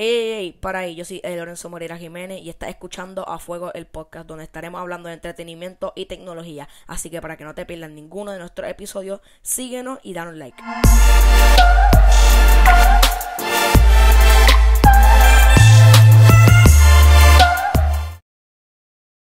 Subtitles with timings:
[0.00, 4.28] Hey, para ahí, yo soy Lorenzo Moreira Jiménez y estás escuchando A Fuego el podcast
[4.28, 6.68] donde estaremos hablando de entretenimiento y tecnología.
[6.86, 10.62] Así que para que no te pierdas ninguno de nuestros episodios, síguenos y danos like.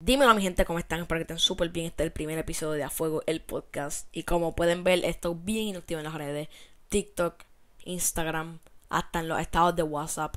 [0.01, 1.87] Dímelo mi gente cómo están, espero que estén súper bien.
[1.87, 4.09] Este es el primer episodio de A Fuego el podcast.
[4.11, 6.49] Y como pueden ver, estoy bien inactivo en las redes.
[6.89, 7.45] TikTok,
[7.85, 10.35] Instagram, hasta en los estados de WhatsApp.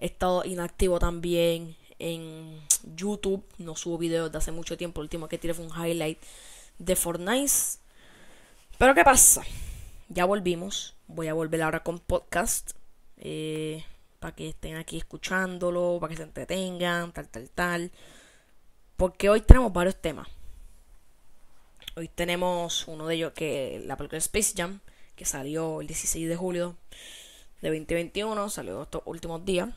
[0.00, 2.58] He estado inactivo también en
[2.96, 3.44] YouTube.
[3.58, 5.00] No subo videos de hace mucho tiempo.
[5.00, 6.18] El último que tiré fue un highlight
[6.78, 7.52] de Fortnite.
[8.78, 9.42] Pero ¿qué pasa?
[10.08, 10.94] Ya volvimos.
[11.06, 12.70] Voy a volver ahora con podcast.
[13.18, 13.84] Eh,
[14.18, 15.98] para que estén aquí escuchándolo.
[16.00, 17.12] Para que se entretengan.
[17.12, 17.92] Tal, tal, tal.
[18.96, 20.28] Porque hoy tenemos varios temas.
[21.94, 24.80] Hoy tenemos uno de ellos que la película Space Jam.
[25.14, 26.76] Que salió el 16 de julio
[27.60, 28.48] de 2021.
[28.48, 29.68] Salió estos últimos días.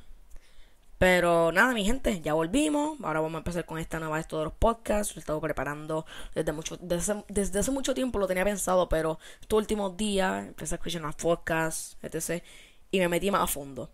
[1.03, 2.97] Pero nada, mi gente, ya volvimos.
[3.03, 5.13] Ahora vamos a empezar con esta nueva de todos los podcasts.
[5.13, 9.19] Lo he estado preparando desde mucho, desde, desde, hace mucho tiempo, lo tenía pensado, pero
[9.41, 12.41] estos últimos días empecé a escuchar más podcasts, etc.
[12.89, 13.91] Y me metí más a fondo.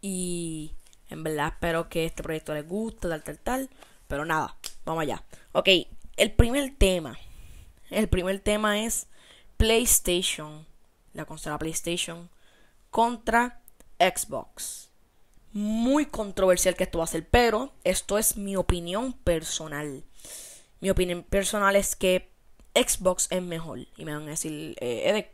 [0.00, 0.76] Y
[1.08, 3.70] en verdad espero que este proyecto les guste, tal, tal, tal.
[4.06, 5.24] Pero nada, vamos allá.
[5.50, 5.70] Ok,
[6.16, 7.18] el primer tema.
[7.90, 9.08] El primer tema es
[9.56, 10.68] PlayStation.
[11.14, 12.30] La consola PlayStation
[12.92, 13.60] contra
[13.98, 14.93] Xbox
[15.54, 20.04] muy controversial que esto va a ser, pero esto es mi opinión personal.
[20.80, 22.30] Mi opinión personal es que
[22.74, 23.78] Xbox es mejor.
[23.96, 25.30] Y me van a decir, eh,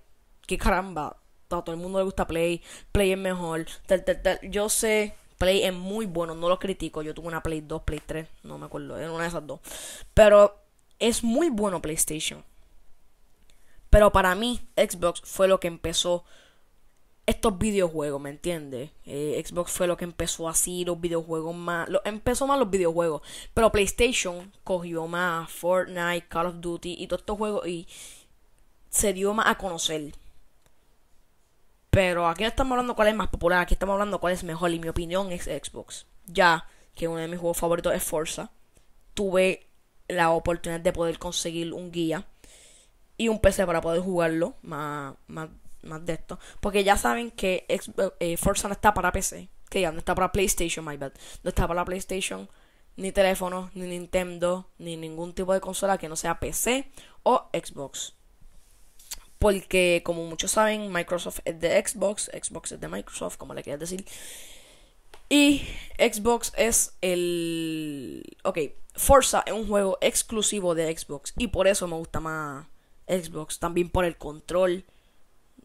[0.47, 1.17] ¿qué caramba?
[1.49, 2.63] A todo el mundo le gusta Play,
[2.93, 3.67] Play es mejor.
[4.43, 7.03] Yo sé, Play es muy bueno, no lo critico.
[7.03, 9.61] Yo tuve una Play 2, Play 3, no me acuerdo, era una de esas dos.
[10.13, 10.61] Pero
[10.99, 12.45] es muy bueno PlayStation.
[13.89, 16.25] Pero para mí, Xbox fue lo que empezó
[17.31, 18.91] estos videojuegos, ¿me entiendes?
[19.05, 21.89] Eh, Xbox fue lo que empezó así, los videojuegos más...
[22.05, 23.23] Empezó más los videojuegos,
[23.55, 27.89] pero PlayStation cogió más Fortnite, Call of Duty y todos estos juegos y
[28.89, 30.13] se dio más a conocer.
[31.91, 34.71] Pero aquí no estamos hablando cuál es más popular, aquí estamos hablando cuál es mejor
[34.71, 36.07] y mi opinión es Xbox.
[36.27, 38.51] Ya que uno de mis juegos favoritos es Forza,
[39.15, 39.67] tuve
[40.09, 42.27] la oportunidad de poder conseguir un guía
[43.17, 45.49] y un PC para poder jugarlo más, más
[45.83, 46.39] más de esto.
[46.61, 49.49] Porque ya saben que eh, Forza no está para PC.
[49.69, 51.13] Que ya no está para PlayStation, my bad.
[51.43, 52.49] No está para PlayStation,
[52.97, 56.91] ni teléfono, ni Nintendo, ni ningún tipo de consola que no sea PC
[57.23, 58.15] o Xbox.
[59.39, 63.81] Porque, como muchos saben, Microsoft es de Xbox, Xbox es de Microsoft, como le quieras
[63.81, 64.05] decir.
[65.31, 65.63] Y
[65.97, 68.37] Xbox es el.
[68.43, 68.59] Ok,
[68.97, 71.33] Forza es un juego exclusivo de Xbox.
[71.39, 72.67] Y por eso me gusta más
[73.07, 73.61] Xbox.
[73.61, 74.85] También por el control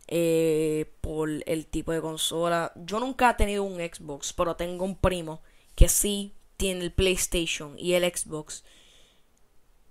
[0.08, 2.72] eh, por el tipo de consola.
[2.76, 5.42] Yo nunca he tenido un Xbox, pero tengo un primo
[5.76, 8.64] que sí tiene el PlayStation y el Xbox.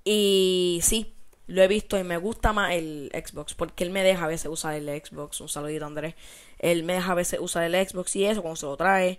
[0.05, 1.15] Y sí,
[1.47, 4.51] lo he visto y me gusta más el Xbox porque él me deja a veces
[4.51, 5.41] usar el Xbox.
[5.41, 6.15] Un saludito, Andrés.
[6.59, 9.19] Él me deja a veces usar el Xbox y eso cuando se lo trae.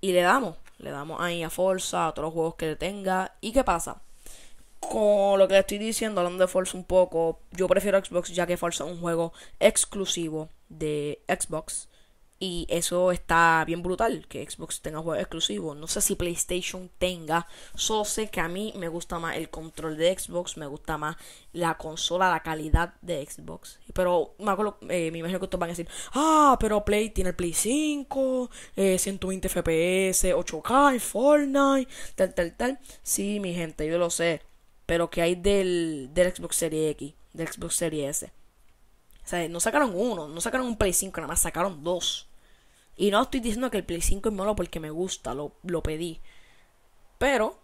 [0.00, 3.36] Y le damos, le damos ahí a Forza, a todos los juegos que le tenga.
[3.40, 4.02] ¿Y qué pasa?
[4.80, 8.56] Con lo que estoy diciendo, hablando de Forza un poco, yo prefiero Xbox ya que
[8.56, 11.88] Forza es un juego exclusivo de Xbox.
[12.42, 15.76] Y eso está bien brutal, que Xbox tenga juegos exclusivos.
[15.76, 17.46] No sé si PlayStation tenga.
[17.74, 21.16] Solo sé que a mí me gusta más el control de Xbox, me gusta más
[21.52, 23.78] la consola, la calidad de Xbox.
[23.92, 27.30] Pero me, acuerdo, eh, me imagino que ustedes van a decir, ah, pero Play tiene
[27.30, 32.78] el Play 5, 120 FPS, 8K, Fortnite, tal, tal, tal.
[33.02, 34.49] Sí, mi gente, yo lo sé
[34.90, 38.32] pero que hay del, del Xbox Series X, del Xbox Series S.
[39.24, 42.26] O sea, no sacaron uno, no sacaron un Play 5, nada más sacaron dos.
[42.96, 45.80] Y no estoy diciendo que el Play 5 es malo porque me gusta, lo, lo
[45.80, 46.20] pedí.
[47.18, 47.56] Pero,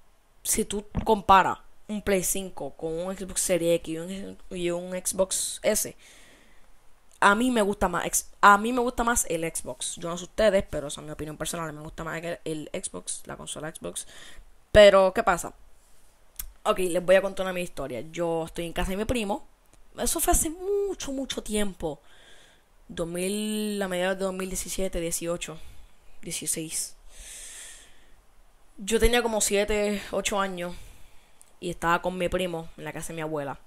[0.45, 3.99] si tú comparas un Play 5 con un Xbox Series X
[4.51, 5.97] y un, Xbox S,
[7.19, 9.97] a mí me gusta más a mí me gusta más el Xbox.
[9.97, 13.25] Yo no sé ustedes, pero esa es mi opinión personal, me gusta más el Xbox,
[13.27, 14.07] la consola Xbox.
[14.71, 15.55] Pero ¿qué pasa?
[16.69, 18.01] Ok, les voy a contar una mi historia.
[18.11, 19.47] Yo estoy en casa de mi primo.
[19.97, 22.01] Eso fue hace mucho, mucho tiempo.
[22.89, 25.59] 2000, a mediados de 2017, 18,
[26.23, 26.97] 16.
[28.79, 30.75] Yo tenía como 7, 8 años.
[31.61, 33.61] Y estaba con mi primo en la casa de mi abuela.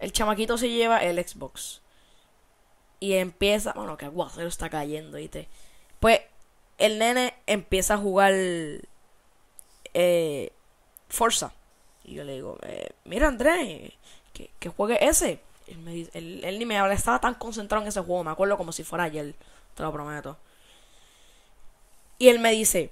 [0.00, 1.82] El chamaquito se lleva el Xbox.
[2.98, 3.74] Y empieza.
[3.74, 5.48] Bueno, que aguacero está cayendo, ¿viste?
[6.00, 6.20] Pues
[6.78, 8.32] el nene empieza a jugar.
[9.94, 10.50] Eh,
[11.08, 11.52] Forza.
[12.08, 13.92] Y yo le digo, eh, mira Andrés,
[14.32, 15.40] que, que juegue ese.
[15.66, 18.56] Él, me dice, él, ni me habla, estaba tan concentrado en ese juego, me acuerdo
[18.56, 19.34] como si fuera ayer,
[19.74, 20.38] te lo prometo.
[22.18, 22.90] Y él me dice,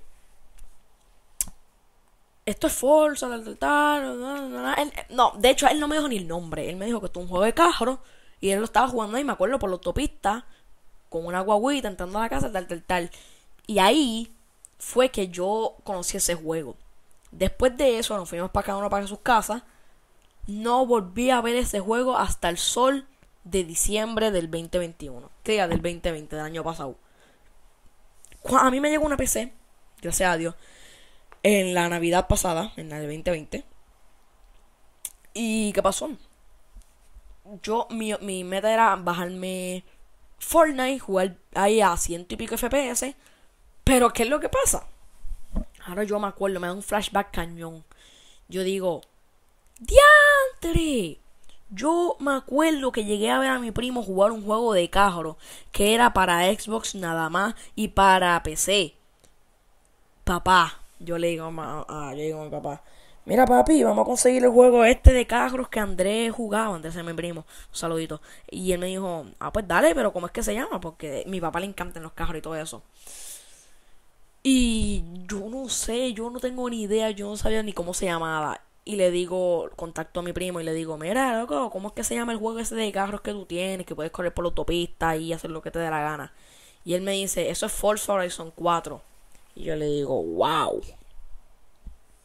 [2.44, 4.92] esto es Forza, tal, tal, tal.
[5.10, 6.68] no, de hecho, él no me dijo ni el nombre.
[6.70, 7.98] Él me dijo que esto es un juego de carro.
[8.40, 10.46] Y él lo estaba jugando ahí, me acuerdo, por la autopista.
[11.08, 13.10] Con una guaguita, entrando a la casa, tal, tal, tal.
[13.66, 14.32] Y ahí
[14.78, 16.76] fue que yo conocí ese juego.
[17.36, 19.62] Después de eso, nos fuimos para cada uno para sus casas.
[20.46, 23.06] No volví a ver ese juego hasta el sol
[23.44, 25.30] de diciembre del 2021.
[25.42, 26.96] Que del 2020, del año pasado.
[28.58, 29.52] A mí me llegó una PC,
[30.00, 30.54] gracias a Dios
[31.48, 33.64] en la Navidad pasada, en la de 2020.
[35.32, 36.10] ¿Y qué pasó?
[37.62, 39.84] Yo, mi, mi meta era bajarme
[40.40, 43.14] Fortnite, jugar ahí a ciento y pico FPS.
[43.84, 44.88] Pero, ¿qué es lo que pasa?
[45.86, 47.84] Ahora yo me acuerdo, me da un flashback cañón.
[48.48, 49.02] Yo digo,
[49.78, 51.18] ¡Diantre!
[51.70, 55.36] Yo me acuerdo que llegué a ver a mi primo jugar un juego de carro
[55.72, 58.94] que era para Xbox nada más y para PC.
[60.24, 62.82] Papá, yo le digo a, yo digo a mi papá,
[63.24, 67.04] mira papi, vamos a conseguir el juego este de carros que Andrés jugaba, Andrés es
[67.04, 68.20] mi primo, un saludito.
[68.50, 70.80] Y él me dijo, ah, pues dale, pero ¿cómo es que se llama?
[70.80, 72.82] Porque mi papá le encantan los carros y todo eso.
[74.48, 78.06] Y yo no sé, yo no tengo ni idea, yo no sabía ni cómo se
[78.06, 78.60] llamaba.
[78.84, 82.04] Y le digo, contacto a mi primo y le digo, mira, loco, ¿cómo es que
[82.04, 83.84] se llama el juego ese de carros que tú tienes?
[83.84, 86.32] Que puedes correr por la autopista y hacer lo que te dé la gana.
[86.84, 89.02] Y él me dice, eso es Forza Horizon 4.
[89.56, 90.80] Y yo le digo, wow.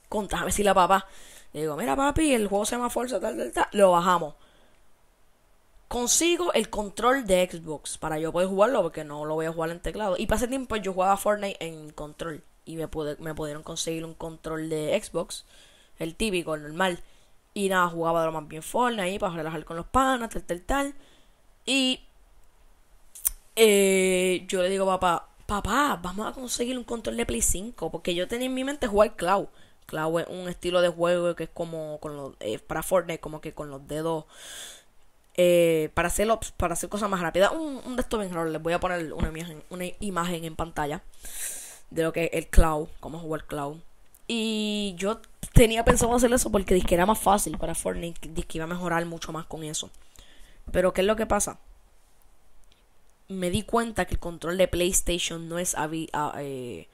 [0.07, 1.07] Contame si la papá.
[1.53, 3.67] Le digo, mira papi, el juego se llama Forza, tal, tal, tal.
[3.71, 4.35] Lo bajamos.
[5.91, 9.71] Consigo el control de Xbox para yo poder jugarlo porque no lo voy a jugar
[9.71, 10.15] en teclado.
[10.17, 12.45] Y pasé tiempo yo jugaba Fortnite en control.
[12.63, 15.43] Y me, pude, me pudieron conseguir un control de Xbox.
[15.99, 17.03] El típico, el normal.
[17.53, 20.61] Y nada, jugaba de lo más bien Fortnite para relajar con los panas, tal, tal,
[20.61, 20.95] tal.
[21.65, 21.99] Y
[23.57, 27.91] eh, yo le digo, papá, papá, vamos a conseguir un control de Play 5.
[27.91, 29.47] Porque yo tenía en mi mente jugar Cloud.
[29.87, 33.41] Cloud es un estilo de juego que es como con los, eh, para Fortnite, como
[33.41, 34.23] que con los dedos.
[35.37, 37.51] Eh, para hacer para hacer cosas más rápidas.
[37.51, 38.49] Un, un de estos bien raro.
[38.49, 41.01] Les voy a poner una imagen, una imagen en pantalla
[41.89, 43.77] de lo que es el Cloud, cómo jugar Cloud.
[44.27, 45.21] Y yo
[45.53, 48.65] tenía pensado hacer eso porque dije que era más fácil para Fortnite, dije que iba
[48.65, 49.89] a mejorar mucho más con eso.
[50.71, 51.59] Pero ¿qué es lo que pasa?
[53.31, 56.87] me di cuenta que el control de PlayStation no es, eh,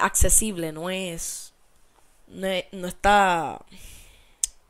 [0.00, 1.52] accesible, no es,
[2.28, 3.64] no está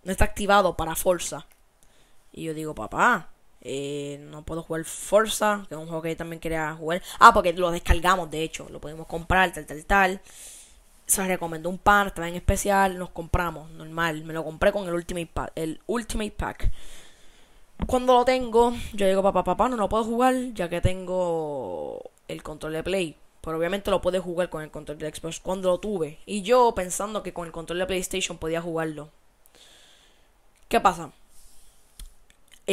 [0.03, 1.47] no está activado para Forza.
[2.33, 3.29] Y yo digo, papá,
[3.63, 7.03] eh, no puedo jugar Forza, que es un juego que también quería jugar.
[7.19, 10.21] Ah, porque lo descargamos, de hecho, lo podemos comprar, tal, tal, tal.
[11.07, 14.25] Se recomendó un pan, estaba en especial, nos compramos, normal.
[14.25, 15.53] Me lo compré con el Ultimate Pack.
[15.57, 16.71] El Ultimate Pack.
[17.87, 22.43] Cuando lo tengo, yo digo, papá, papá, no lo puedo jugar ya que tengo el
[22.43, 23.17] control de Play.
[23.41, 26.19] Pero obviamente lo puede jugar con el control de Xbox cuando lo tuve.
[26.27, 29.09] Y yo pensando que con el control de PlayStation podía jugarlo.
[30.69, 31.11] ¿Qué pasa?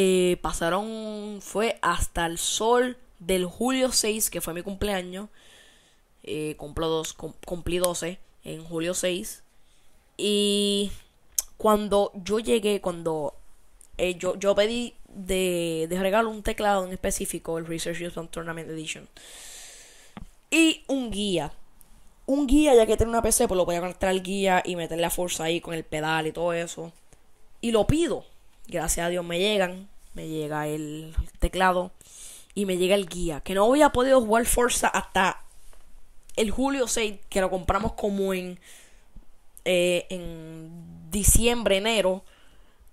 [0.00, 5.28] Eh, pasaron, fue hasta el sol del julio 6, que fue mi cumpleaños.
[6.22, 9.42] Eh, dos, cumplí 12 en julio 6.
[10.16, 10.92] Y
[11.56, 13.34] cuando yo llegué, cuando
[13.96, 19.08] eh, yo, yo pedí de, regalo un teclado en específico, el Research Use Tournament Edition.
[20.48, 21.52] Y un guía.
[22.26, 24.76] Un guía, ya que tengo una PC, pues lo voy a conectar al guía y
[24.76, 26.92] meterle a fuerza ahí con el pedal y todo eso.
[27.60, 28.24] Y lo pido.
[28.68, 29.88] Gracias a Dios me llegan.
[30.14, 31.90] Me llega el teclado
[32.54, 33.40] y me llega el guía.
[33.40, 35.42] Que no había podido jugar Forza hasta
[36.36, 38.58] el julio 6, que lo compramos como en,
[39.64, 40.70] eh, en
[41.10, 42.24] diciembre, enero.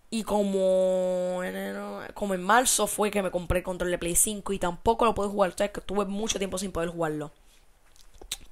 [0.09, 1.75] Y como en,
[2.13, 5.13] como en marzo fue que me compré el control de Play 5 y tampoco lo
[5.13, 5.51] pude jugar.
[5.51, 7.31] O sea, que tuve mucho tiempo sin poder jugarlo.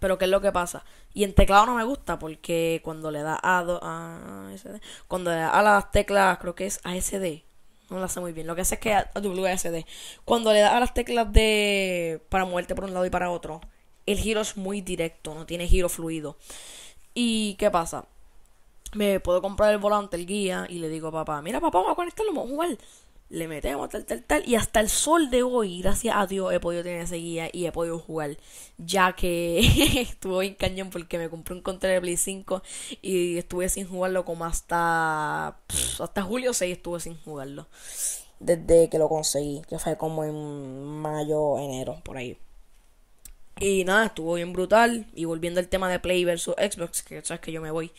[0.04, 0.84] Pero ¿qué es lo que pasa?
[1.14, 4.52] Y en teclado no me gusta porque cuando le da a, a
[5.08, 7.44] cuando le da a las teclas, creo que es ASD.
[7.90, 8.46] No lo sé muy bien.
[8.46, 9.86] Lo que hace es que a WSD.
[10.26, 13.62] Cuando le da a las teclas de para moverte por un lado y para otro,
[14.06, 16.36] el giro es muy directo, no tiene giro fluido.
[17.14, 18.06] ¿Y qué pasa?
[18.96, 21.94] me puedo comprar el volante, el guía, y le digo a papá, mira papá, vamos
[21.94, 22.78] a conectarlo, vamos a jugar.
[23.34, 24.48] Le metemos tal, tal, tal.
[24.48, 27.66] Y hasta el sol de hoy, gracias a Dios, he podido tener ese guía y
[27.66, 28.38] he podido jugar.
[28.78, 29.58] Ya que
[30.02, 32.62] estuve en cañón porque me compré un control de Play 5
[33.02, 35.58] y estuve sin jugarlo como hasta.
[36.00, 37.66] hasta julio 6 estuve sin jugarlo.
[38.40, 42.38] Desde que lo conseguí, que fue como en mayo, enero, por ahí.
[43.60, 45.08] Y nada, estuvo bien brutal.
[45.16, 47.94] Y volviendo al tema de Play versus Xbox, que sabes que yo me voy.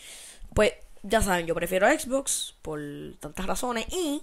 [0.55, 2.81] Pues ya saben, yo prefiero Xbox por
[3.19, 4.23] tantas razones y,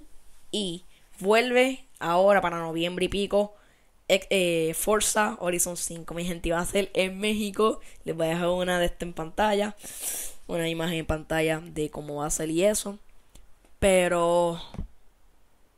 [0.52, 0.86] y
[1.22, 3.56] vuelve ahora para noviembre y pico
[4.12, 7.80] eh, Forza Horizon 5, mi gente, va a ser en México.
[8.04, 9.76] Les voy a dejar una de esta en pantalla,
[10.48, 13.00] una imagen en pantalla de cómo va a ser y eso.
[13.80, 14.60] Pero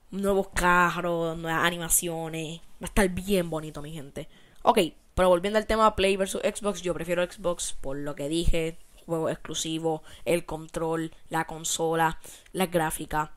[0.09, 4.27] nuevos carros, nuevas animaciones, va a estar bien bonito, mi gente.
[4.63, 4.79] Ok,
[5.13, 9.29] pero volviendo al tema Play versus Xbox, yo prefiero Xbox por lo que dije, juego
[9.29, 12.19] exclusivo, el control, la consola,
[12.51, 13.33] la gráfica.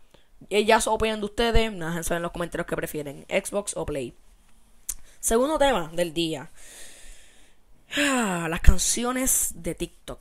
[0.50, 4.14] Se opinión de ustedes, déjenme saber en los comentarios que prefieren, Xbox o Play.
[5.20, 6.50] Segundo tema del día.
[7.96, 10.20] Ah, las canciones de TikTok.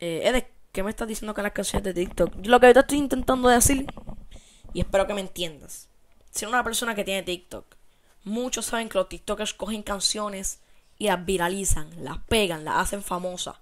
[0.00, 2.46] Eh, ¿qué me estás diciendo con las canciones de TikTok?
[2.46, 3.86] Lo que te estoy intentando decir,
[4.72, 5.88] y espero que me entiendas.
[6.30, 7.76] Si una persona que tiene TikTok,
[8.24, 10.60] muchos saben que los TikTokers cogen canciones
[10.98, 13.56] y las viralizan, las pegan, las hacen famosas.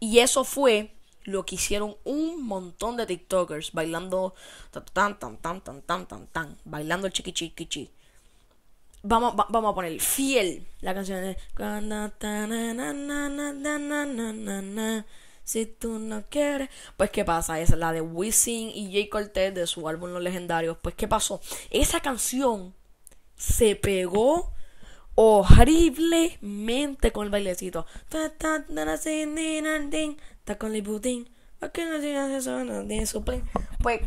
[0.00, 0.94] Y eso fue
[1.24, 4.34] lo que hicieron un montón de TikTokers bailando
[4.92, 7.90] tan tan tan tan tan tan tan bailando el chiqui chiqui chiqui.
[9.02, 11.36] Vamos, vamos a poner fiel la canción de
[15.48, 16.68] si tú no quieres.
[16.96, 20.76] Pues qué pasa, es la de Wisin y Jay Cortez de su álbum Los Legendarios.
[20.82, 22.74] Pues qué pasó, esa canción
[23.34, 24.52] se pegó
[25.14, 27.86] horriblemente con el bailecito.
[33.82, 34.00] Pues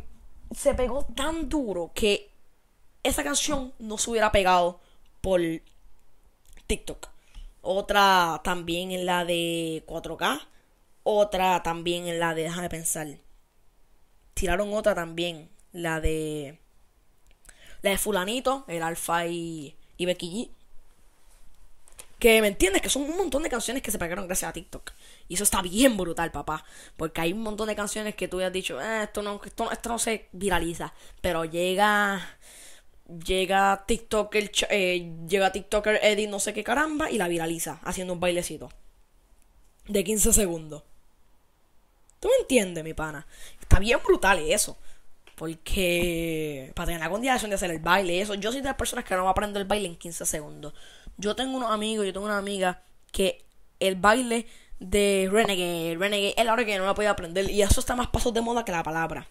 [0.56, 2.32] se pegó tan duro que
[3.04, 4.80] esa canción no se hubiera pegado
[5.22, 5.42] por
[6.68, 7.10] TikTok.
[7.62, 10.48] Otra también en la de 4K.
[11.04, 13.08] Otra también en la de, déjame pensar.
[14.34, 16.60] Tiraron otra también, la de...
[17.82, 20.61] La de fulanito, el Alfa y, y Becky G.
[22.22, 24.92] Que me entiendes que son un montón de canciones que se pegaron gracias a TikTok.
[25.28, 26.64] Y eso está bien brutal, papá.
[26.96, 29.90] Porque hay un montón de canciones que tú has dicho, eh, esto, no, esto, esto
[29.90, 30.94] no se viraliza.
[31.20, 32.38] Pero llega
[33.26, 38.20] llega TikToker, eh, llega TikToker Eddie no sé qué caramba y la viraliza haciendo un
[38.20, 38.70] bailecito
[39.88, 40.84] de 15 segundos.
[42.20, 43.26] ¿Tú me entiendes, mi pana?
[43.60, 44.78] Está bien brutal eso.
[45.36, 49.06] Porque para tener la condición de hacer el baile, eso, yo soy de las personas
[49.06, 50.72] que no va a aprender el baile en 15 segundos.
[51.18, 53.46] Yo tengo unos amigos, yo tengo una amiga que
[53.80, 54.48] el baile
[54.80, 57.50] de Renegade, Renegade, es la hora que no la podía aprender.
[57.50, 59.28] Y eso está más pasos de moda que la palabra.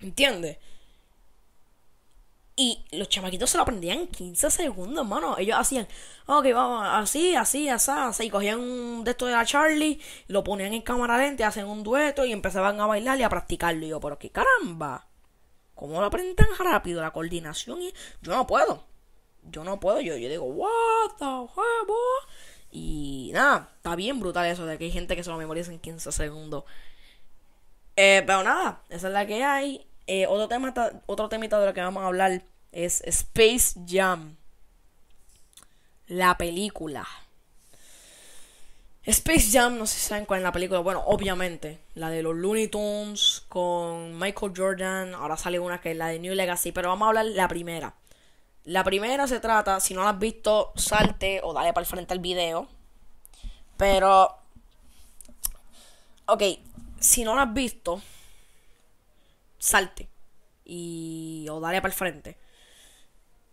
[0.00, 0.58] ¿Entiendes?
[2.54, 5.38] Y los chamaquitos se lo aprendían en 15 segundos, mano.
[5.38, 5.88] Ellos hacían,
[6.26, 8.24] ok, vamos, así, así, así, así.
[8.24, 11.82] Y cogían un de esto de la Charlie, lo ponían en cámara lenta, hacen un
[11.82, 13.86] dueto y empezaban a bailar y a practicarlo.
[13.86, 15.06] Y yo, pero qué caramba.
[15.74, 17.00] ¿Cómo lo aprenden tan rápido?
[17.00, 17.92] La coordinación y...
[18.20, 18.84] Yo no puedo.
[19.50, 20.00] Yo no puedo.
[20.00, 21.90] Yo, yo digo, what the fuck,
[22.70, 25.78] Y nada, está bien brutal eso de que hay gente que se lo memoriza en
[25.78, 26.64] 15 segundos.
[27.96, 29.86] Eh, pero nada, esa es la que hay.
[30.06, 30.74] Eh, otro tema,
[31.06, 34.36] otro temita de lo que vamos a hablar es Space Jam.
[36.06, 37.06] La película.
[39.04, 40.80] Space Jam, no sé si saben cuál es la película.
[40.80, 45.14] Bueno, obviamente, la de los Looney Tunes con Michael Jordan.
[45.14, 46.72] Ahora sale una que es la de New Legacy.
[46.72, 47.94] Pero vamos a hablar la primera.
[48.64, 52.12] La primera se trata, si no la has visto, salte o dale para el frente
[52.12, 52.68] al video.
[53.76, 54.36] Pero.
[56.26, 56.42] Ok,
[57.00, 58.00] si no la has visto,
[59.58, 60.08] salte.
[60.64, 61.46] Y.
[61.50, 62.36] o dale para el frente.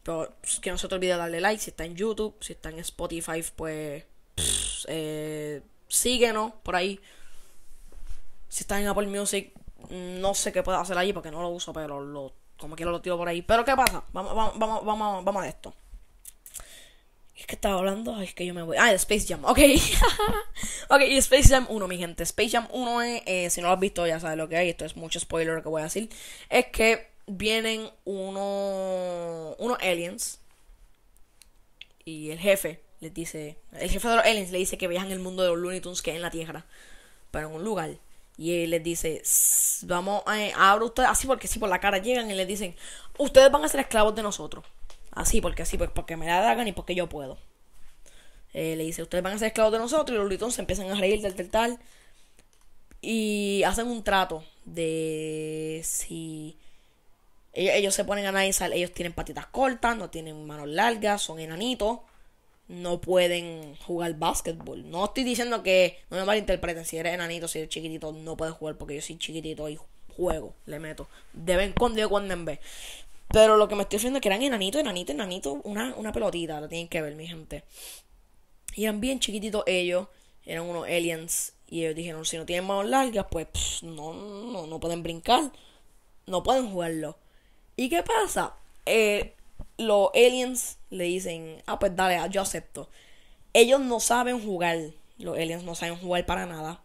[0.04, 1.62] Pero que no se te olvide darle like.
[1.62, 4.06] Si está en YouTube, si está en Spotify, pues.
[4.88, 7.00] eh, síguenos por ahí.
[8.48, 9.54] Si está en Apple Music,
[9.90, 13.02] no sé qué puedo hacer ahí porque no lo uso, pero lo, como quiero lo
[13.02, 13.42] tiro por ahí.
[13.42, 14.04] Pero ¿qué pasa?
[14.14, 15.74] Vamos, vamos, vamos, vamos, a esto.
[17.36, 18.76] Es que estaba hablando, es que yo me voy.
[18.78, 19.60] Ah, Space Jam, ok.
[20.90, 22.24] ok, y Space Jam 1, mi gente.
[22.24, 24.70] Space Jam 1 es, eh, si no lo has visto, ya sabes lo que hay.
[24.70, 26.10] Esto es mucho spoiler que voy a decir.
[26.50, 30.40] Es que vienen unos, unos aliens.
[32.04, 33.58] Y el jefe les dice.
[33.72, 36.02] El jefe de los aliens le dice que viajan el mundo de los Looney Tunes
[36.02, 36.66] que es en la Tierra.
[37.32, 37.92] Pero en un lugar.
[38.40, 39.22] Y él les dice,
[39.86, 42.74] vamos a abrir ustedes, así porque así por la cara llegan y les dicen,
[43.18, 44.64] ustedes van a ser esclavos de nosotros.
[45.12, 47.38] Así, porque así, pues porque me la hagan y porque yo puedo.
[48.54, 50.90] Eh, le dice, ustedes van a ser esclavos de nosotros y los Looney se empiezan
[50.90, 51.80] a reír del tal, tal.
[53.02, 56.56] Y hacen un trato de si
[57.52, 62.00] ellos, se ponen a analizar, ellos tienen patitas cortas, no tienen manos largas, son enanitos,
[62.70, 64.90] no pueden jugar básquetbol.
[64.90, 68.54] No estoy diciendo que no me malinterpreten, si eres enanito, si eres chiquitito, no puedes
[68.54, 69.78] jugar porque yo soy chiquitito y
[70.16, 71.08] juego, le meto.
[71.34, 72.60] De vez en cuando cuando en vez.
[73.28, 76.62] Pero lo que me estoy diciendo es que eran enanitos, enanitos, enanitos, una, una pelotita,
[76.62, 77.64] lo tienen que ver, mi gente.
[78.76, 80.08] Y eran bien chiquititos ellos,
[80.46, 81.54] eran unos aliens.
[81.68, 85.52] Y ellos dijeron, si no tienen manos largas, pues no, no, no pueden brincar,
[86.28, 87.18] no pueden jugarlo.
[87.76, 88.56] ¿Y qué pasa?
[88.86, 89.34] Eh,
[89.80, 92.90] los aliens le dicen, ah, pues dale, yo acepto.
[93.54, 94.78] Ellos no saben jugar,
[95.18, 96.82] los aliens no saben jugar para nada.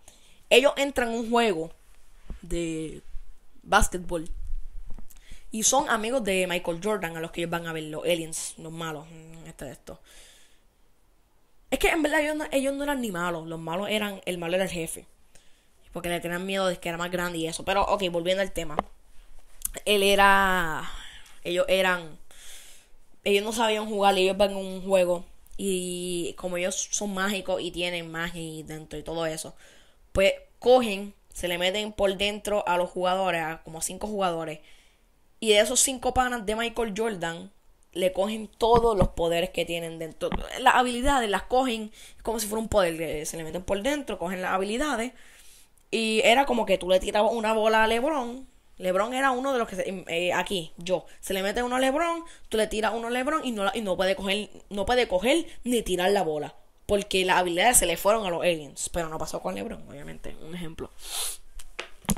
[0.49, 1.73] Ellos entran en un juego
[2.41, 3.03] de
[3.63, 4.31] básquetbol
[5.51, 8.55] y son amigos de Michael Jordan a los que ellos van a ver, los aliens,
[8.59, 9.07] los malos,
[9.47, 10.01] este de esto.
[11.71, 12.21] Es que en verdad
[12.53, 15.07] ellos no, eran ni malos, los malos eran, el malo era el jefe.
[15.93, 17.65] Porque le tenían miedo de que era más grande y eso.
[17.65, 18.77] Pero, ok, volviendo al tema.
[19.85, 20.89] Él era,
[21.43, 22.19] ellos eran,
[23.25, 25.25] ellos no sabían jugar, ellos van en un juego.
[25.57, 29.55] Y como ellos son mágicos y tienen magia dentro y todo eso,
[30.13, 34.61] pues cogen, se le meten por dentro a los jugadores, a como cinco jugadores
[35.45, 37.53] y de esos cinco panas de Michael Jordan,
[37.93, 40.31] le cogen todos los poderes que tienen dentro.
[40.59, 43.27] Las habilidades las cogen como si fuera un poder.
[43.27, 45.13] Se le meten por dentro, cogen las habilidades.
[45.91, 48.49] Y era como que tú le tirabas una bola a LeBron.
[48.79, 52.25] LeBron era uno de los que eh, aquí, yo, se le mete uno a LeBron,
[52.49, 55.47] tú le tiras uno a LeBron y no, y no puede coger, no puede coger
[55.63, 56.55] ni tirar la bola,
[56.87, 60.37] porque las habilidades se le fueron a los aliens, pero no pasó con LeBron, obviamente,
[60.43, 60.91] un ejemplo.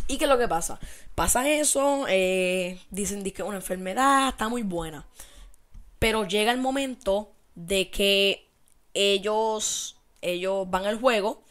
[0.09, 0.79] ¿Y qué es lo que pasa?
[1.15, 5.07] Pasa eso, eh, dicen que una enfermedad, está muy buena.
[5.99, 8.49] Pero llega el momento de que
[8.95, 11.43] ellos, ellos van al juego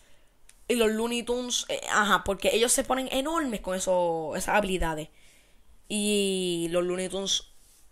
[0.68, 5.10] y los Looney Tunes, eh, ajá, porque ellos se ponen enormes con eso, esas habilidades.
[5.88, 7.44] Y los Looney Tunes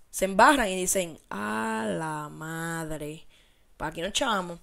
[0.09, 3.27] se embarran y dicen, a la madre,
[3.77, 4.59] para aquí nos echamos.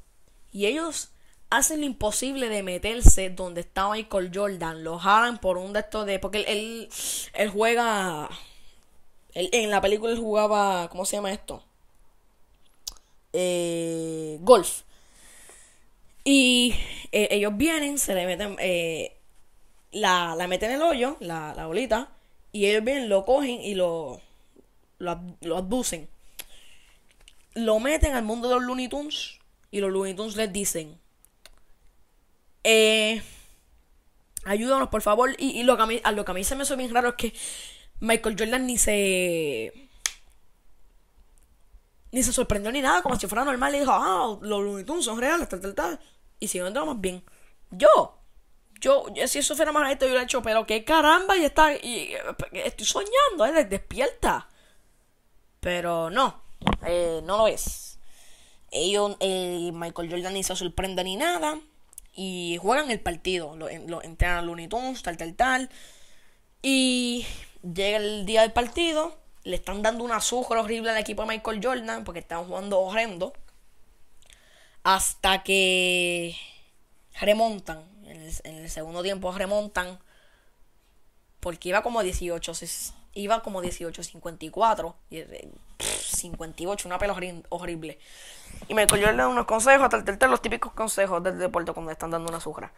[0.52, 1.10] Y ellos
[1.50, 4.82] hacen lo imposible de meterse donde está Michael Jordan.
[4.84, 6.18] Lo jalan por un de estos de.
[6.18, 6.88] Porque él,
[7.34, 8.28] él, juega.
[9.34, 10.88] en la película él jugaba.
[10.88, 11.62] ¿Cómo se llama esto?
[13.32, 14.82] Eh, golf.
[16.32, 16.76] Y
[17.10, 18.54] eh, ellos vienen, se le meten.
[18.60, 19.16] Eh,
[19.90, 22.12] la, la meten en el hoyo, la, la bolita.
[22.52, 24.20] Y ellos vienen, lo cogen y lo.
[24.98, 26.08] Lo, lo abducen.
[27.54, 29.40] Lo meten al mundo de los Looney Tunes.
[29.72, 31.00] Y los Looney Tunes les dicen
[32.62, 33.22] eh,
[34.44, 35.34] ayúdanos, por favor.
[35.36, 37.14] Y, lo, que a mí, lo que a mí se me hizo bien raro es
[37.16, 37.34] que
[37.98, 39.72] Michael Jordan ni se.
[42.12, 43.74] Ni se sorprendió ni nada, como si fuera normal.
[43.74, 46.00] Y dijo, ah, los Looney Tunes son reales, tal, tal, tal.
[46.40, 47.22] Y si no más bien.
[47.70, 48.18] Yo,
[48.80, 51.74] yo, si eso fuera más esto, yo lo he hecho, pero qué caramba, y está.
[51.74, 52.14] Y,
[52.52, 54.48] estoy soñando, eh, despierta.
[55.60, 56.42] Pero no,
[56.86, 57.98] eh, no lo es.
[58.70, 61.60] Ellos, eh, Michael Jordan ni se sorprende ni nada
[62.14, 63.54] y juegan el partido.
[63.56, 65.70] Lo, lo entrenan a Looney Tunes, tal, tal, tal.
[66.62, 67.26] Y
[67.62, 69.18] llega el día del partido.
[69.42, 73.32] Le están dando una azúcar horrible al equipo de Michael Jordan porque están jugando horrendo.
[74.92, 76.36] Hasta que
[77.20, 77.84] remontan.
[78.06, 80.00] En el, segundo tiempo remontan.
[81.38, 82.52] Porque iba como 18.
[83.14, 84.94] Iba como 18-54.
[85.78, 87.14] 58, una pelo
[87.50, 88.00] horrible.
[88.66, 92.10] Y Michael Jordan da unos consejos, tal, tal, los típicos consejos del deporte cuando están
[92.10, 92.72] dando una azúcar.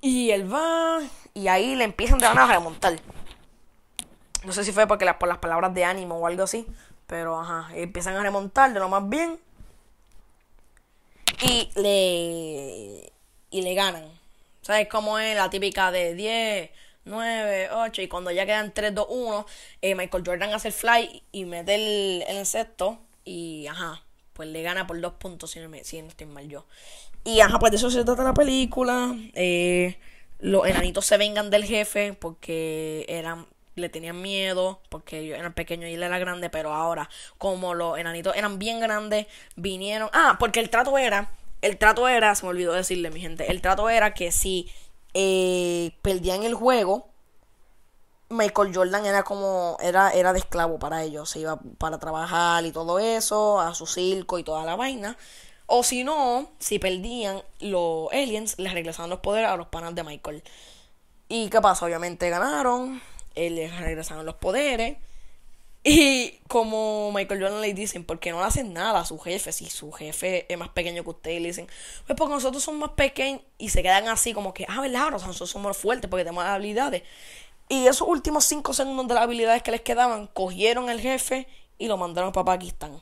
[0.00, 1.00] Y él va
[1.34, 2.94] y ahí le empiezan de ganas a remontar.
[4.44, 6.64] No sé si fue por las palabras de ánimo o algo así.
[7.08, 9.40] Pero ajá, empiezan a remontar de lo más bien.
[11.42, 13.12] Y le.
[13.50, 14.04] Y le ganan.
[14.62, 16.70] ¿Sabes cómo es la típica de 10,
[17.04, 18.02] 9, 8?
[18.02, 19.46] Y cuando ya quedan 3, 2, 1,
[19.96, 22.98] Michael Jordan hace el fly y mete el, el insecto.
[23.24, 24.02] Y ajá,
[24.32, 26.64] pues le gana por dos puntos si no, me, si no estoy mal yo.
[27.24, 29.14] Y ajá, pues de eso se trata la película.
[29.34, 29.96] Eh,
[30.40, 35.90] los enanitos se vengan del jefe porque eran le tenían miedo porque ellos eran pequeños
[35.90, 37.08] y él era grande, pero ahora
[37.38, 40.10] como los enanitos eran bien grandes, vinieron...
[40.12, 41.30] Ah, porque el trato era,
[41.62, 44.70] el trato era, se me olvidó decirle mi gente, el trato era que si
[45.14, 47.08] eh, perdían el juego,
[48.32, 52.72] Michael Jordan era como, era, era de esclavo para ellos, se iba para trabajar y
[52.72, 55.16] todo eso, a su circo y toda la vaina.
[55.66, 60.02] O si no, si perdían los aliens, les regresaban los poderes a los panas de
[60.02, 60.42] Michael.
[61.28, 61.86] ¿Y qué pasa?
[61.86, 63.00] Obviamente ganaron,
[63.36, 64.96] les regresaron los poderes.
[65.84, 69.50] Y como Michael Jordan le dicen, ¿por qué no le hacen nada a su jefe?
[69.50, 71.66] Si su jefe es más pequeño que ustedes, le dicen,
[72.06, 75.10] pues porque nosotros somos más pequeños y se quedan así como que, ah, ¿verdad?
[75.10, 77.02] nosotros somos fuertes porque tenemos habilidades.
[77.68, 81.88] Y esos últimos 5 segundos de las habilidades que les quedaban, cogieron el jefe y
[81.88, 83.00] lo mandaron para Pakistán.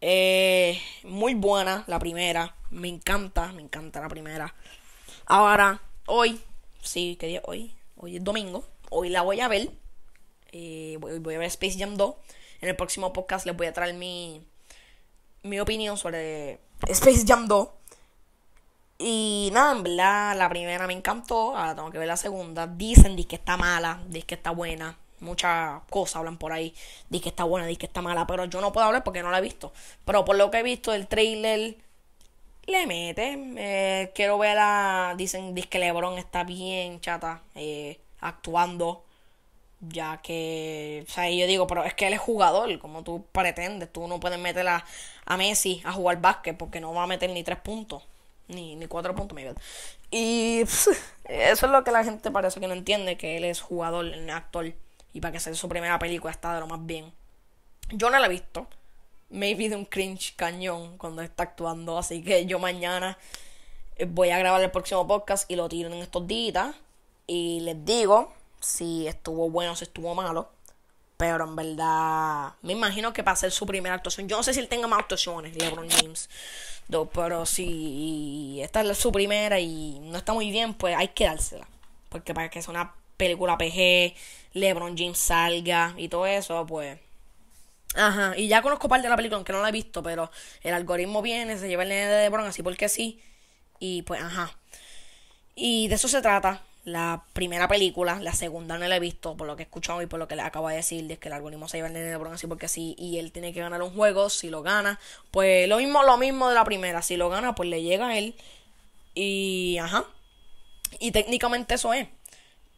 [0.00, 2.56] Eh, muy buena la primera.
[2.70, 4.52] Me encanta, me encanta la primera.
[5.26, 6.40] Ahora, hoy,
[6.80, 7.42] sí, ¿qué día?
[7.44, 8.64] Hoy, hoy es domingo.
[8.90, 9.70] Hoy la voy a ver.
[10.50, 12.14] Eh, voy, a ver Space Jam 2.
[12.60, 14.44] En el próximo podcast les voy a traer mi,
[15.42, 17.68] mi opinión sobre Space Jam 2.
[18.98, 21.56] Y nada, en verdad, la primera me encantó.
[21.56, 22.66] Ahora tengo que ver la segunda.
[22.66, 24.98] Dicen que está mala, que está buena.
[25.20, 26.74] muchas cosas hablan por ahí.
[27.10, 29.42] Que está buena, que está mala, pero yo no puedo hablar porque no la he
[29.42, 29.72] visto.
[30.04, 31.76] Pero por lo que he visto, el trailer
[32.66, 33.38] le mete.
[33.56, 35.14] Eh, quiero ver a.
[35.16, 39.04] Dicen que LeBron está bien chata eh, actuando.
[39.80, 41.04] Ya que.
[41.08, 43.92] O sea, yo digo, pero es que él es jugador, como tú pretendes.
[43.92, 44.84] Tú no puedes meter a,
[45.26, 48.04] a Messi a jugar básquet porque no va a meter ni tres puntos.
[48.48, 49.56] Ni, ni cuatro puntos, Miguel.
[50.10, 50.92] Y eso
[51.24, 54.72] es lo que la gente parece que no entiende: que él es jugador, actor.
[55.14, 57.12] Y para que sea su primera película está de lo más bien.
[57.90, 58.68] Yo no la he visto
[59.32, 61.98] maybe de un cringe cañón cuando está actuando.
[61.98, 63.18] Así que yo mañana
[63.96, 66.74] eh, voy a grabar el próximo podcast y lo tiro en estos días.
[67.26, 70.50] Y les digo si estuvo bueno o si estuvo malo.
[71.16, 74.60] Pero en verdad, me imagino que para hacer su primera actuación, yo no sé si
[74.60, 76.28] él tenga más actuaciones, LeBron James.
[77.12, 81.68] pero si esta es su primera y no está muy bien, pues hay que dársela.
[82.08, 84.14] Porque para que sea una película PG,
[84.54, 86.98] LeBron James salga y todo eso, pues
[87.94, 90.30] Ajá, y ya conozco parte de la película, aunque no la he visto, pero
[90.62, 93.20] el algoritmo viene, se lleva el nene de LeBron así porque sí.
[93.78, 94.56] Y pues, ajá.
[95.54, 99.46] Y de eso se trata la primera película, la segunda no la he visto, por
[99.46, 101.34] lo que he escuchado y por lo que le acabo de decir, de que el
[101.34, 103.82] algoritmo se lleva el nene de LeBron así porque sí, y él tiene que ganar
[103.82, 104.98] un juego, si lo gana,
[105.30, 108.18] pues lo mismo, lo mismo de la primera, si lo gana, pues le llega a
[108.18, 108.34] él.
[109.14, 110.06] Y, ajá.
[110.98, 112.08] Y técnicamente eso es.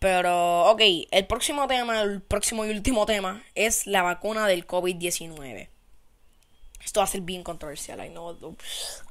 [0.04, 5.70] Pero, ok, el próximo tema, el próximo y último tema es la vacuna del COVID-19.
[6.84, 8.28] Esto va a ser bien controversial, I know.
[8.34, 8.58] Ok,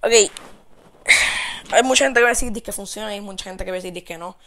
[1.72, 3.78] hay mucha gente que va a decir que funciona y hay mucha gente que va
[3.78, 4.38] a decir que no.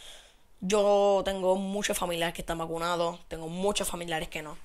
[0.61, 4.57] Yo tengo muchos familiares que están vacunados, tengo muchos familiares que no.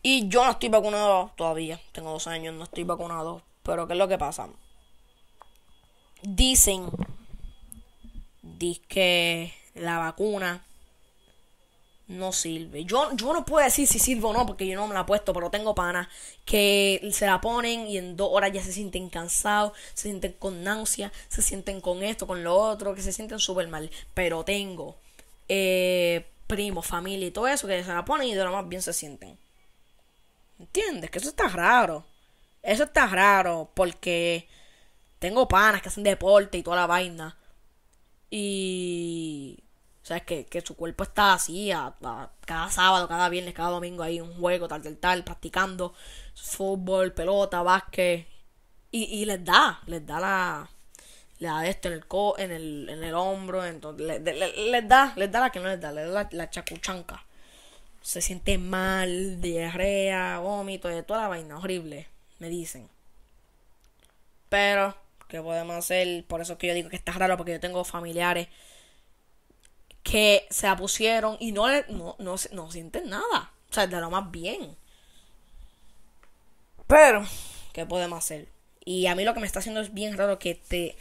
[0.00, 3.42] Y yo no estoy vacunado todavía, tengo dos años, no estoy vacunado.
[3.64, 4.48] Pero ¿qué es lo que pasa?
[6.22, 6.88] Dicen,
[8.42, 10.64] dicen que la vacuna
[12.08, 12.84] no sirve.
[12.84, 15.04] Yo, yo no puedo decir si sirve o no porque yo no me la he
[15.04, 16.08] puesto, pero tengo panas
[16.44, 20.64] que se la ponen y en dos horas ya se sienten cansados, se sienten con
[20.64, 23.90] náusea, se sienten con esto, con lo otro, que se sienten súper mal.
[24.14, 24.96] Pero tengo
[25.48, 28.82] eh, primos, familia y todo eso que se la ponen y de lo más bien
[28.82, 29.38] se sienten.
[30.58, 31.10] ¿Entiendes?
[31.10, 32.04] Que eso está raro.
[32.62, 34.48] Eso está raro porque
[35.18, 37.36] tengo panas que hacen deporte y toda la vaina.
[38.30, 39.62] Y
[40.08, 41.94] sea, que, que su cuerpo está así, a,
[42.46, 45.94] cada sábado, cada viernes, cada domingo hay un juego, tal, tal, tal, practicando
[46.34, 48.26] fútbol, pelota, básquet.
[48.90, 50.70] Y, y les da, les da la,
[51.40, 55.30] le da esto en el, co, en el, en el hombro, entonces, les, da, les
[55.30, 57.24] da la que no les da, les da la, chacuchanca.
[58.00, 62.88] Se siente mal, diarrea, vómito, de toda la vaina, horrible, me dicen.
[64.48, 64.96] Pero,
[65.28, 66.24] ¿qué podemos hacer?
[66.24, 68.48] Por eso que yo digo que está raro, porque yo tengo familiares
[70.02, 73.52] que se la pusieron y no, no, no, no sienten nada.
[73.70, 74.76] O sea, de lo más bien.
[76.86, 77.26] Pero,
[77.72, 78.48] ¿qué podemos hacer?
[78.84, 80.96] Y a mí lo que me está haciendo es bien raro que te,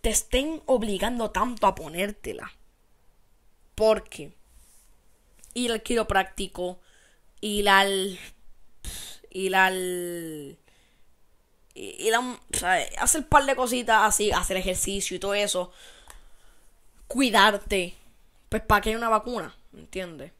[0.00, 2.52] te estén obligando tanto a ponértela.
[3.74, 4.32] Porque
[5.54, 6.80] ir al quiropráctico,
[7.40, 8.18] ir al.
[9.30, 10.58] ir al.
[11.74, 15.72] ir a, o sea, hacer un par de cositas así, hacer ejercicio y todo eso.
[17.06, 17.94] Cuidarte
[18.52, 20.30] pues para que hay una vacuna, ¿entiendes?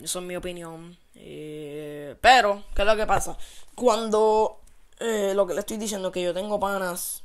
[0.00, 0.96] Eso es mi opinión.
[1.16, 3.36] Eh, pero, ¿qué es lo que pasa?
[3.74, 4.60] Cuando
[5.00, 7.24] eh, lo que le estoy diciendo, que yo tengo panas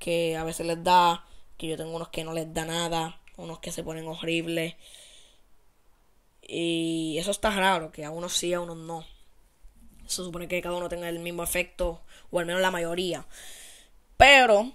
[0.00, 1.24] que a veces les da,
[1.56, 4.74] que yo tengo unos que no les da nada, unos que se ponen horribles.
[6.42, 9.04] Y eso está raro, que a unos sí, a unos no.
[10.08, 12.00] Se supone que cada uno tenga el mismo efecto,
[12.32, 13.26] o al menos la mayoría.
[14.16, 14.72] Pero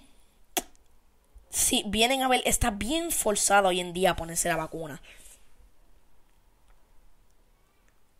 [1.54, 5.00] si vienen a ver, está bien forzado hoy en día a ponerse la vacuna.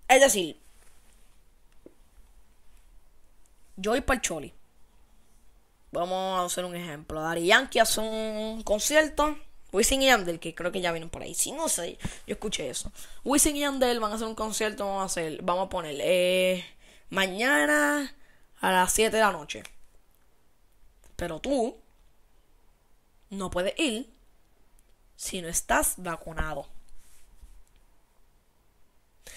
[0.06, 0.60] Es decir,
[3.76, 4.54] yo voy para el Choli.
[5.90, 7.20] Vamos a hacer un ejemplo.
[7.20, 9.36] Dari Yankee hace un concierto.
[9.72, 11.34] Wisin y Yandel, que creo que ya vienen por ahí.
[11.34, 12.92] Si no sé, yo escuché eso.
[13.24, 14.86] Wisin y Yandel van a hacer un concierto.
[14.86, 16.64] Vamos a hacer, vamos a poner eh,
[17.10, 18.14] mañana
[18.60, 19.64] a las 7 de la noche.
[21.16, 21.76] Pero tú
[23.34, 24.10] no puedes ir
[25.16, 26.66] si no estás vacunado.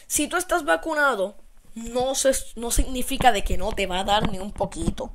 [0.08, 1.36] Si tú estás vacunado,
[1.76, 2.14] no,
[2.56, 5.12] no significa de que no te va a dar ni un poquito.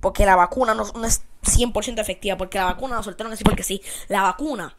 [0.00, 2.36] Porque la vacuna no, es 100% efectiva.
[2.36, 3.82] Porque la vacuna la soltaron así porque sí.
[4.08, 4.76] La vacuna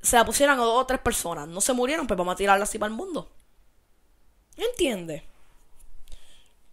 [0.00, 1.48] se la pusieron a dos o tres personas.
[1.48, 3.30] No se murieron, pues vamos a tirarla así para el mundo.
[4.56, 5.22] ¿Entiendes?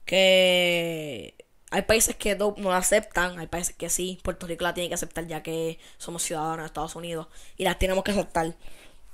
[0.05, 1.35] Que
[1.71, 4.19] hay países que no, la aceptan, hay países que sí.
[4.23, 7.79] Puerto Rico la tiene que aceptar ya que somos ciudadanos de Estados Unidos y las
[7.79, 8.53] tenemos que aceptar.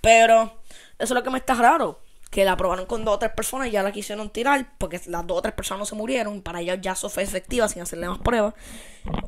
[0.02, 0.60] Pero
[0.98, 2.02] eso es lo que me está raro.
[2.32, 5.26] que la probaron con dos o tres personas y ya la quisieron tirar porque las
[5.26, 7.82] dos o tres personas no se murieron y para ellos ya eso fue efectiva sin
[7.84, 8.54] hacerle más pruebas.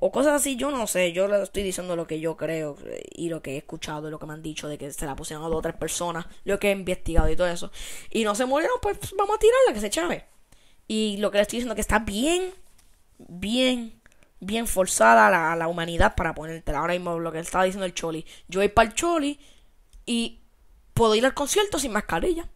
[0.02, 2.78] O cosas así, yo no sé, yo le estoy diciendo lo que yo creo
[3.12, 5.16] y lo que he escuchado y lo que me han dicho de que se la
[5.16, 7.72] pusieron a dos o tres personas, lo que he investigado y todo eso.
[8.10, 10.26] Y no se murieron, pues vamos a tirarla, que se chave.
[10.88, 12.52] Y lo que le estoy diciendo que está bien,
[13.28, 14.02] bien,
[14.40, 16.80] bien forzada la, la humanidad para ponértela.
[16.80, 18.26] Ahora mismo lo que estaba diciendo el Choli.
[18.48, 19.40] Yo voy para el Choli
[20.06, 20.40] y
[20.94, 22.50] puedo ir al concierto sin mascarilla.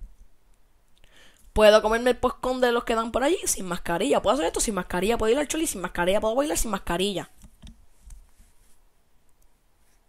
[1.53, 4.21] Puedo comerme el postcón de los que dan por allí sin mascarilla.
[4.21, 5.19] Puedo hacer esto sin mascarilla.
[5.19, 6.19] Puedo ir al choli sin mascarilla.
[6.19, 7.29] Puedo bailar sin mascarilla.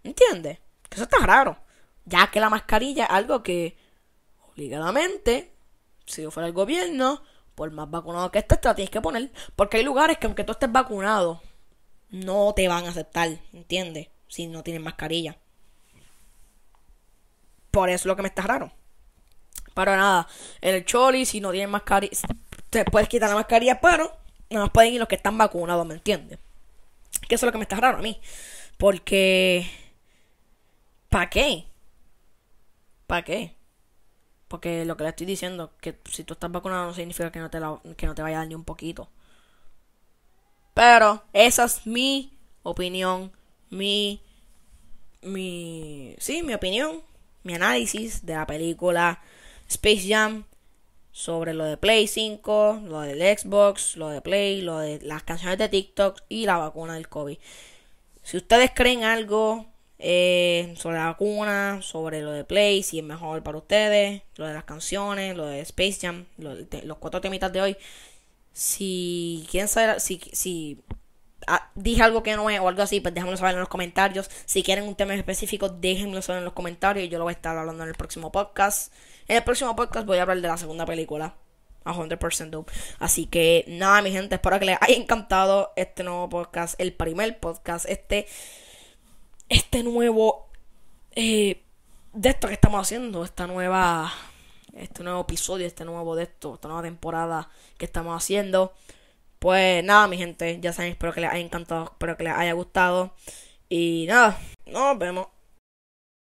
[0.02, 0.58] ¿Entiendes?
[0.88, 1.58] Que eso está raro.
[2.06, 3.76] Ya que la mascarilla es algo que
[4.48, 5.52] obligadamente,
[6.06, 7.22] si yo fuera el gobierno,
[7.54, 9.30] por más vacunado que estés, te la tienes que poner.
[9.56, 11.40] Porque hay lugares que aunque tú estés vacunado,
[12.10, 14.08] no te van a aceptar, ¿entiendes?
[14.28, 15.36] Si no tienes mascarilla.
[17.70, 18.72] Por eso es lo que me está raro.
[19.74, 20.28] Para nada,
[20.60, 22.16] en el Choli, si no tienen mascarilla,
[22.70, 24.16] te puedes quitar la mascarilla, pero
[24.50, 26.38] más pueden ir los que están vacunados, ¿me entiendes?
[27.28, 28.20] Que eso es lo que me está raro a mí.
[28.78, 29.68] Porque.
[31.08, 31.66] ¿Para qué?
[33.06, 33.56] ¿Para qué?
[34.48, 37.50] Porque lo que le estoy diciendo, que si tú estás vacunado no significa que no
[37.50, 37.59] te,
[37.96, 39.09] que no te vaya a dar ni un poquito.
[40.74, 43.33] Pero esa es mi opinión,
[43.70, 44.20] mi,
[45.22, 47.02] mi, sí, mi opinión,
[47.44, 49.22] mi análisis de la película
[49.68, 50.44] Space Jam,
[51.14, 55.59] sobre lo de Play 5, lo del Xbox, lo de Play, lo de las canciones
[55.59, 57.38] de TikTok y la vacuna del COVID.
[58.24, 59.66] Si ustedes creen algo
[60.06, 64.54] eh, sobre la vacuna, sobre lo de Play, si es mejor para ustedes, lo de
[64.54, 67.76] las canciones, lo de Space Jam, los cuatro temitas de hoy,
[68.52, 70.84] si quieren saber, si, si
[71.46, 74.30] Ah, dije algo que no es o algo así, pues déjenmelo saber en los comentarios.
[74.46, 77.36] Si quieren un tema específico, déjenmelo saber en los comentarios y yo lo voy a
[77.36, 78.92] estar hablando en el próximo podcast.
[79.28, 81.34] En el próximo podcast voy a hablar de la segunda película.
[81.86, 82.64] A 100%
[82.98, 87.38] Así que nada, mi gente, espero que les haya encantado este nuevo podcast, el primer
[87.38, 88.26] podcast, este,
[89.54, 90.48] este nuevo,
[91.14, 91.62] eh,
[92.12, 94.12] de esto que estamos haciendo, esta nueva,
[94.74, 98.72] este nuevo episodio, este nuevo de esto, esta nueva temporada que estamos haciendo.
[99.38, 102.52] Pues nada, mi gente, ya saben, espero que les haya encantado, espero que les haya
[102.52, 103.14] gustado.
[103.68, 105.28] Y nada, nos vemos.